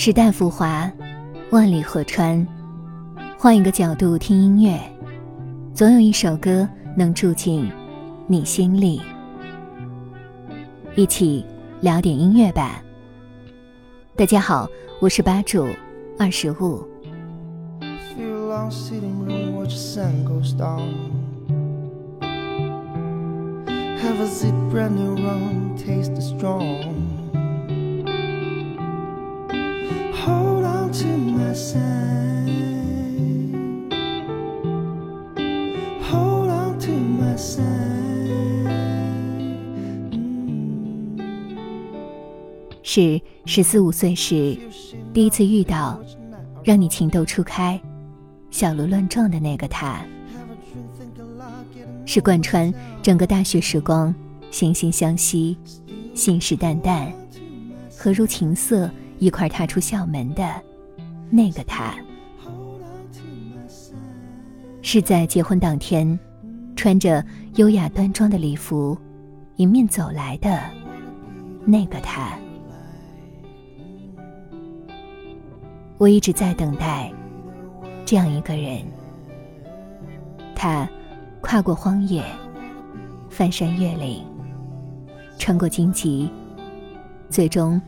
[0.00, 0.88] 时代浮华，
[1.50, 2.46] 万里河川。
[3.36, 4.78] 换一个角度听音乐，
[5.74, 7.68] 总有一首歌能住进
[8.28, 9.00] 你心里。
[10.94, 11.44] 一起
[11.80, 12.80] 聊点音乐吧。
[14.14, 14.68] 大家好，
[15.00, 15.66] 我是吧主
[16.16, 16.86] 二十五。
[23.98, 27.07] Have a zip brand new rum, taste strong.
[42.90, 44.58] 是十四五岁时
[45.12, 46.00] 第一次遇到，
[46.64, 47.78] 让你情窦初开、
[48.50, 50.02] 小鹿乱撞的那个他，
[52.06, 52.72] 是贯穿
[53.02, 54.12] 整个大学时光、
[54.50, 55.54] 惺惺相惜、
[56.14, 57.12] 信誓旦旦、
[57.94, 60.50] 和如情色一块踏出校门的
[61.28, 61.94] 那个他，
[64.80, 66.18] 是在结婚当天，
[66.74, 67.22] 穿着
[67.56, 68.96] 优雅端庄的礼服，
[69.56, 70.58] 迎面走来的
[71.66, 72.32] 那个他。
[75.98, 77.12] 我一直在等待
[78.06, 78.82] 这样一个人，
[80.54, 80.88] 他
[81.40, 82.24] 跨过荒野，
[83.28, 84.24] 翻山越岭，
[85.38, 86.30] 穿过荆棘，
[87.28, 87.82] 最终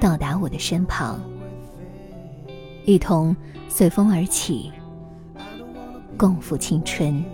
[0.00, 1.20] 到达我的身旁，
[2.84, 3.34] 一同
[3.68, 4.72] 随风而起，
[6.18, 7.24] 共赴青春。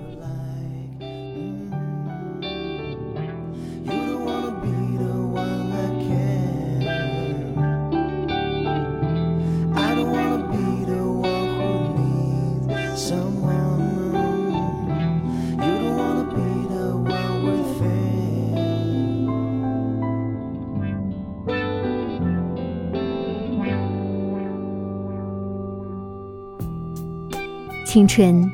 [27.93, 28.51] 青春，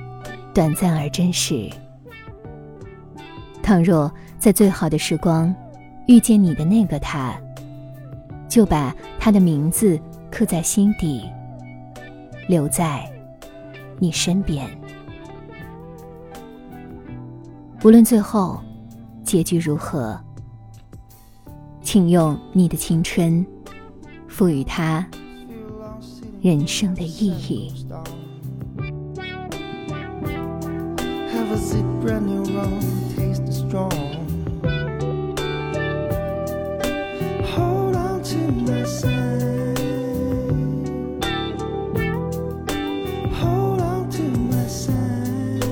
[0.53, 1.71] 短暂而真实。
[3.63, 5.55] 倘若在最好的时光
[6.09, 7.41] 遇见你的那个他，
[8.49, 9.97] 就把他的名字
[10.29, 11.25] 刻在心底，
[12.49, 13.09] 留在
[14.01, 14.69] 你身边。
[17.85, 18.61] 无论最后
[19.23, 20.19] 结局如何，
[21.81, 23.47] 请用你的青春
[24.27, 25.07] 赋予他
[26.41, 27.87] 人生的意义。
[31.59, 32.45] A sip, brand new
[33.17, 33.91] taste is strong.
[37.55, 39.79] Hold on to my side.
[43.41, 45.63] Hold on to my side.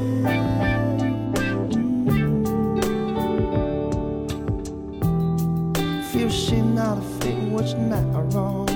[1.71, 2.45] Mm.
[6.11, 8.76] Feel shit, not a fit, what's not wrong.